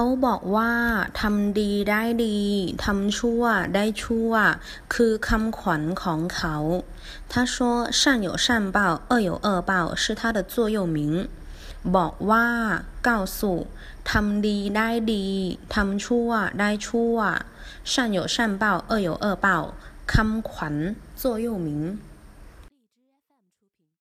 [0.00, 0.72] เขาบอกว่า
[1.20, 2.38] ทำดีได้ดี
[2.84, 3.42] ทำชั่ว
[3.74, 4.32] ได้ชั่ว
[4.94, 6.56] คือคำขวัญของเขา
[7.30, 7.54] 他说
[8.00, 8.78] 善有善报
[9.10, 9.72] 恶有恶报
[10.02, 10.98] 是他的座右铭
[11.96, 12.46] บอกว่า
[13.08, 13.38] 告诉
[14.10, 15.26] ทำดีได้ดี
[15.74, 17.16] ทำชั่วได้ชั่ว
[17.92, 19.48] 善有善报恶有恶报
[20.12, 20.74] คำขวัญ
[21.20, 21.68] 座右铭